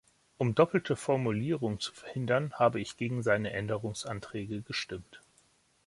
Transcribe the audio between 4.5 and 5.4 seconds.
gestimmt.